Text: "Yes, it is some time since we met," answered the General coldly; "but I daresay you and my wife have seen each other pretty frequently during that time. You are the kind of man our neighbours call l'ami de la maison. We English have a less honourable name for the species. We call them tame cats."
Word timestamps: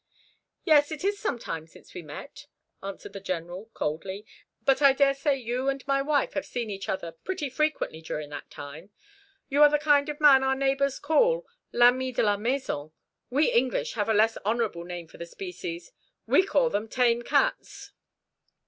"Yes, 0.65 0.91
it 0.91 1.03
is 1.03 1.19
some 1.19 1.37
time 1.37 1.67
since 1.67 1.93
we 1.93 2.01
met," 2.01 2.47
answered 2.81 3.13
the 3.13 3.19
General 3.19 3.69
coldly; 3.75 4.25
"but 4.65 4.81
I 4.81 4.93
daresay 4.93 5.35
you 5.35 5.69
and 5.69 5.85
my 5.85 6.01
wife 6.01 6.33
have 6.33 6.43
seen 6.47 6.71
each 6.71 6.89
other 6.89 7.11
pretty 7.11 7.51
frequently 7.51 8.01
during 8.01 8.31
that 8.31 8.49
time. 8.49 8.89
You 9.47 9.61
are 9.61 9.69
the 9.69 9.77
kind 9.77 10.09
of 10.09 10.19
man 10.19 10.43
our 10.43 10.55
neighbours 10.55 10.97
call 10.97 11.45
l'ami 11.71 12.11
de 12.11 12.23
la 12.23 12.35
maison. 12.37 12.89
We 13.29 13.51
English 13.51 13.93
have 13.93 14.09
a 14.09 14.15
less 14.15 14.37
honourable 14.43 14.85
name 14.85 15.07
for 15.07 15.19
the 15.19 15.27
species. 15.27 15.91
We 16.25 16.47
call 16.47 16.71
them 16.71 16.87
tame 16.87 17.21
cats." 17.21 17.91